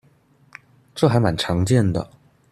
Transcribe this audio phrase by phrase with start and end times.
[0.95, 2.09] 這還蠻常見的